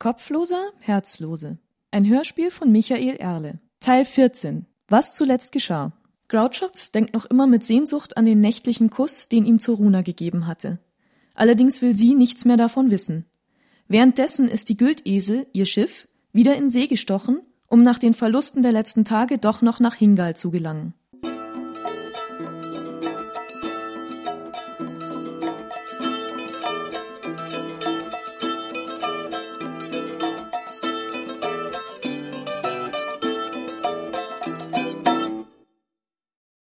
[0.00, 1.58] Kopfloser, Herzlose.
[1.90, 3.60] Ein Hörspiel von Michael Erle.
[3.80, 4.64] Teil 14.
[4.88, 5.92] Was zuletzt geschah.
[6.28, 10.78] Grouchox denkt noch immer mit Sehnsucht an den nächtlichen Kuss, den ihm Zoruna gegeben hatte.
[11.34, 13.26] Allerdings will sie nichts mehr davon wissen.
[13.88, 18.72] Währenddessen ist die Güldesel, ihr Schiff, wieder in See gestochen, um nach den Verlusten der
[18.72, 20.94] letzten Tage doch noch nach Hingal zu gelangen.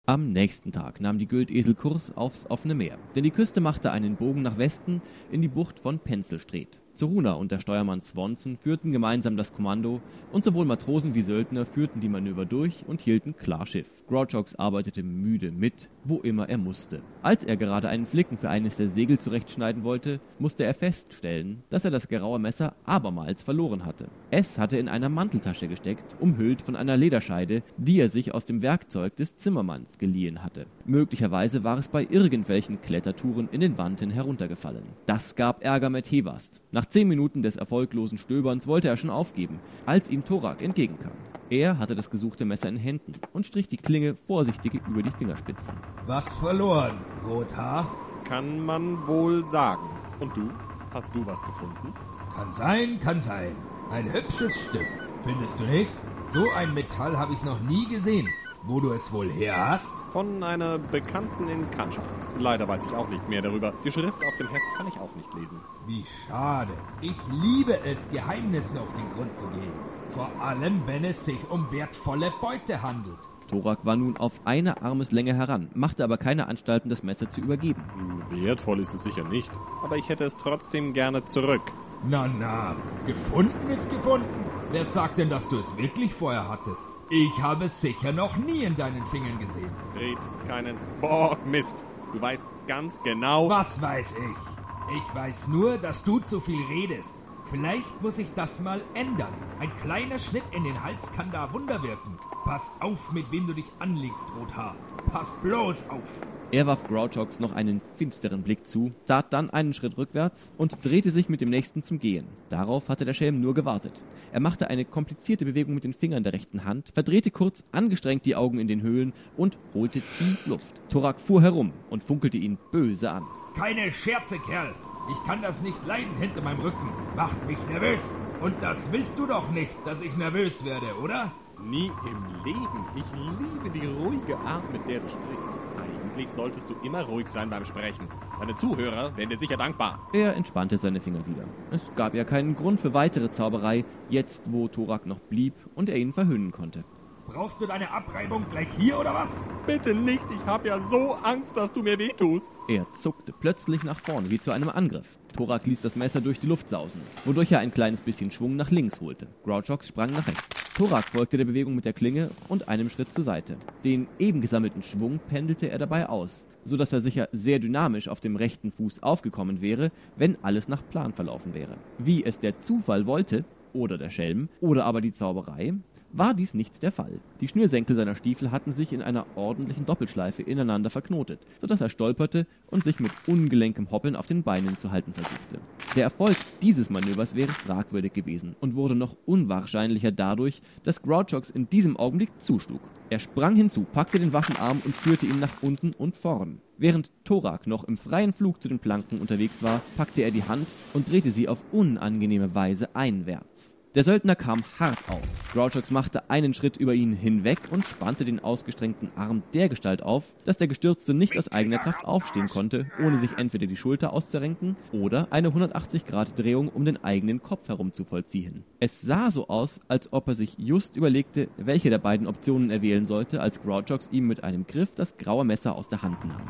[0.09, 4.15] Am nächsten Tag nahm die Güldesel Kurs aufs offene Meer, denn die Küste machte einen
[4.15, 6.79] Bogen nach Westen in die Bucht von Penzelstret.
[6.99, 10.01] Zoruna und der Steuermann Swanson führten gemeinsam das Kommando
[10.33, 13.87] und sowohl Matrosen wie Söldner führten die Manöver durch und hielten klar Schiff.
[14.09, 16.99] Grouchox arbeitete müde mit, wo immer er musste.
[17.21, 21.85] Als er gerade einen Flicken für eines der Segel zurechtschneiden wollte, musste er feststellen, dass
[21.85, 24.07] er das graue Messer abermals verloren hatte.
[24.31, 28.61] Es hatte in einer Manteltasche gesteckt, umhüllt von einer Lederscheide, die er sich aus dem
[28.61, 30.65] Werkzeug des Zimmermanns geliehen hatte.
[30.85, 34.83] Möglicherweise war es bei irgendwelchen Klettertouren in den Wanten heruntergefallen.
[35.05, 36.61] Das gab Ärger mit Hevast.
[36.71, 41.11] Nach zehn Minuten des erfolglosen Stöberns wollte er schon aufgeben, als ihm Thorak entgegenkam.
[41.49, 45.73] Er hatte das gesuchte Messer in Händen und strich die Klinge vorsichtig über die Fingerspitzen.
[46.05, 47.89] Was verloren, Rothaar?
[48.25, 49.89] Kann man wohl sagen.
[50.19, 50.49] Und du?
[50.93, 51.93] Hast du was gefunden?
[52.35, 53.55] Kann sein, kann sein.
[53.91, 54.85] Ein hübsches Stück.
[55.23, 55.89] Findest du nicht?
[56.21, 58.27] So ein Metall habe ich noch nie gesehen.
[58.63, 59.97] Wo du es wohl her hast?
[60.11, 62.03] Von einer Bekannten in Kanschach.
[62.37, 63.73] Leider weiß ich auch nicht mehr darüber.
[63.85, 65.59] Die Schrift auf dem Heft kann ich auch nicht lesen.
[65.87, 66.73] Wie schade.
[67.01, 69.71] Ich liebe es, Geheimnissen auf den Grund zu gehen.
[70.13, 73.17] Vor allem, wenn es sich um wertvolle Beute handelt.
[73.47, 77.81] Thorak war nun auf eine Armeslänge heran, machte aber keine Anstalten, das Messer zu übergeben.
[78.29, 79.51] Hm, wertvoll ist es sicher nicht.
[79.83, 81.61] Aber ich hätte es trotzdem gerne zurück.
[82.07, 82.75] Na, na,
[83.07, 84.25] gefunden ist gefunden.
[84.71, 86.85] Wer sagt denn, dass du es wirklich vorher hattest?
[87.09, 89.71] Ich habe es sicher noch nie in deinen Fingern gesehen.
[89.95, 91.83] Red keinen Bock, Mist.
[92.13, 93.49] Du weißt ganz genau.
[93.49, 94.95] Was weiß ich?
[94.95, 97.17] Ich weiß nur, dass du zu viel redest.
[97.49, 99.33] Vielleicht muss ich das mal ändern.
[99.59, 102.19] Ein kleiner Schnitt in den Hals kann da Wunder wirken.
[102.45, 104.75] Pass auf, mit wem du dich anlegst, Rothaar.
[105.11, 106.03] Pass bloß auf.
[106.51, 111.11] Er warf Grouchox noch einen finsteren Blick zu, tat dann einen Schritt rückwärts und drehte
[111.11, 112.25] sich mit dem nächsten zum Gehen.
[112.49, 114.03] Darauf hatte der Schelm nur gewartet.
[114.31, 118.35] Er machte eine komplizierte Bewegung mit den Fingern der rechten Hand, verdrehte kurz angestrengt die
[118.35, 120.81] Augen in den Höhlen und holte tief Luft.
[120.89, 123.23] Thorak fuhr herum und funkelte ihn böse an.
[123.55, 124.73] Keine Scherze, Kerl.
[125.11, 126.89] Ich kann das nicht leiden hinter meinem Rücken.
[127.15, 128.15] Macht mich nervös.
[128.41, 131.31] Und das willst du doch nicht, dass ich nervös werde, oder?
[131.63, 132.85] Nie im Leben.
[132.95, 135.98] Ich liebe die ruhige Art, mit der du sprichst.
[136.19, 138.05] Eigentlich solltest du immer ruhig sein beim Sprechen.
[138.41, 140.09] Deine Zuhörer werden dir sicher dankbar.
[140.11, 141.45] Er entspannte seine Finger wieder.
[141.71, 145.95] Es gab ja keinen Grund für weitere Zauberei, jetzt wo Thorak noch blieb und er
[145.95, 146.83] ihn verhöhnen konnte.
[147.25, 149.39] Brauchst du deine Abreibung gleich hier oder was?
[149.65, 152.51] Bitte nicht, ich habe ja so Angst, dass du mir wehtust.
[152.67, 155.17] Er zuckte plötzlich nach vorne, wie zu einem Angriff.
[155.37, 158.71] Thorak ließ das Messer durch die Luft sausen, wodurch er ein kleines bisschen Schwung nach
[158.71, 159.27] links holte.
[159.45, 160.58] Grouchox sprang nach rechts.
[160.79, 163.57] Thorak folgte der Bewegung mit der Klinge und einem Schritt zur Seite.
[163.83, 168.21] Den eben gesammelten Schwung pendelte er dabei aus, so dass er sicher sehr dynamisch auf
[168.21, 171.81] dem rechten Fuß aufgekommen wäre, wenn alles nach Plan verlaufen wäre.
[171.97, 175.73] Wie es der Zufall wollte, oder der Schelm, oder aber die Zauberei,
[176.13, 177.19] war dies nicht der Fall.
[177.41, 181.89] Die Schnürsenkel seiner Stiefel hatten sich in einer ordentlichen Doppelschleife ineinander verknotet, so dass er
[181.89, 185.59] stolperte und sich mit ungelenkem Hoppeln auf den Beinen zu halten versuchte.
[185.95, 191.67] Der Erfolg dieses Manövers wäre fragwürdig gewesen und wurde noch unwahrscheinlicher dadurch, dass Grouchox in
[191.67, 192.79] diesem Augenblick zuschlug.
[193.09, 196.61] Er sprang hinzu, packte den Waffenarm und führte ihn nach unten und vorn.
[196.77, 200.67] Während Thorak noch im freien Flug zu den Planken unterwegs war, packte er die Hand
[200.93, 203.68] und drehte sie auf unangenehme Weise einwärts.
[203.95, 205.23] Der Söldner kam hart auf.
[205.51, 210.57] Grouchox machte einen Schritt über ihn hinweg und spannte den ausgestreckten Arm dergestalt auf, dass
[210.57, 215.33] der Gestürzte nicht aus eigener Kraft aufstehen konnte, ohne sich entweder die Schulter auszurenken oder
[215.33, 218.63] eine 180-Grad-Drehung um den eigenen Kopf herum zu vollziehen.
[218.79, 222.83] Es sah so aus, als ob er sich just überlegte, welche der beiden Optionen er
[222.83, 226.45] wählen sollte, als Grouchox ihm mit einem Griff das graue Messer aus der Hand nahm.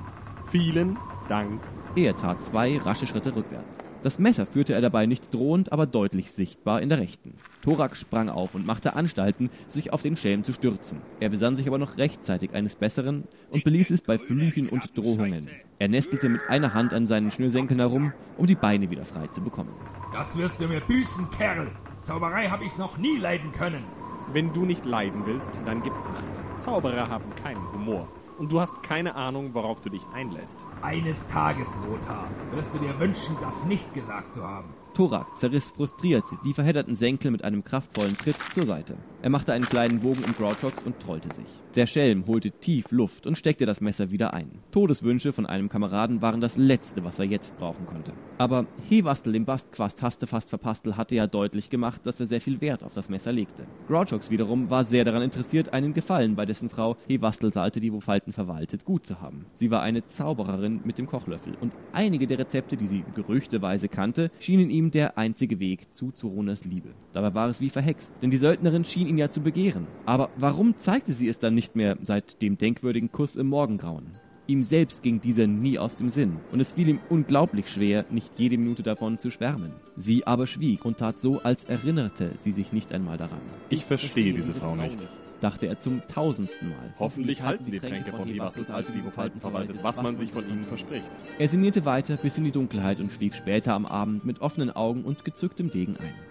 [0.52, 0.98] Vielen
[1.30, 1.62] Dank.
[1.96, 3.89] Er tat zwei rasche Schritte rückwärts.
[4.02, 7.34] Das Messer führte er dabei nicht drohend, aber deutlich sichtbar in der rechten.
[7.62, 11.02] Thorak sprang auf und machte Anstalten, sich auf den Schelm zu stürzen.
[11.20, 15.48] Er besann sich aber noch rechtzeitig eines Besseren und beließ es bei Flüchen und Drohungen.
[15.80, 19.42] Er nestelte mit einer Hand an seinen Schnürsenkeln herum, um die Beine wieder frei zu
[19.42, 19.74] bekommen.
[20.14, 21.70] Das wirst du mir büßen, Kerl.
[22.02, 23.84] Zauberei habe ich noch nie leiden können.
[24.32, 26.62] Wenn du nicht leiden willst, dann gib acht.
[26.64, 28.08] Zauberer haben keinen Humor
[28.40, 30.66] und du hast keine Ahnung, worauf du dich einlässt.
[30.82, 34.74] Eines Tages, Lothar, wirst du dir wünschen, das nicht gesagt zu haben.
[35.00, 38.98] Thorak zerriss frustriert die verhedderten Senkel mit einem kraftvollen Tritt zur Seite.
[39.22, 41.46] Er machte einen kleinen Bogen um Grouchox und trollte sich.
[41.76, 44.50] Der Schelm holte tief Luft und steckte das Messer wieder ein.
[44.72, 48.12] Todeswünsche von einem Kameraden waren das Letzte, was er jetzt brauchen konnte.
[48.40, 52.60] Aber Hewastel im Bastquast Haste fast verpastel hatte ja deutlich gemacht, dass er sehr viel
[52.60, 53.66] Wert auf das Messer legte.
[53.88, 58.34] Grouchox wiederum war sehr daran interessiert, einen Gefallen bei dessen Frau Hewastel Salte, die Wofalten
[58.34, 59.46] verwaltet, gut zu haben.
[59.56, 64.32] Sie war eine Zaubererin mit dem Kochlöffel und einige der Rezepte, die sie gerüchteweise kannte,
[64.40, 66.90] schienen ihm der einzige Weg zu Zoronas Liebe.
[67.14, 69.88] Dabei war es wie verhext, denn die Söldnerin schien ihn ja zu begehren.
[70.06, 74.08] Aber warum zeigte sie es dann nicht mehr seit dem denkwürdigen Kuss im Morgengrauen?
[74.48, 78.32] Ihm selbst ging dieser nie aus dem Sinn, und es fiel ihm unglaublich schwer, nicht
[78.40, 79.74] jede Minute davon zu schwärmen.
[79.96, 83.42] Sie aber schwieg und tat so, als erinnerte sie sich nicht einmal daran.
[83.70, 85.08] Ich verstehe diese Frau nicht.
[85.40, 86.94] Dachte er zum tausendsten Mal.
[87.00, 91.04] Hoffentlich halten die Tränke von Evastels alte Vivofalten verwaltet, was man sich von ihnen verspricht.
[91.38, 95.04] Er sinnierte weiter bis in die Dunkelheit und schlief später am Abend mit offenen Augen
[95.04, 96.29] und gezücktem Degen ein.